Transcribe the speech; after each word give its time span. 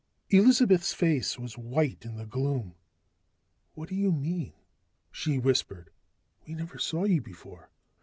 Elizabeth's 0.31 0.93
face 0.93 1.37
was 1.37 1.59
white 1.59 2.05
in 2.05 2.15
the 2.15 2.25
gloom. 2.25 2.73
"What 3.75 3.89
do 3.89 3.93
you 3.93 4.11
mean?" 4.11 4.53
she 5.11 5.37
whispered. 5.37 5.91
"We 6.47 6.55
never 6.55 6.79
saw 6.79 7.03
you 7.03 7.21
before." 7.21 7.69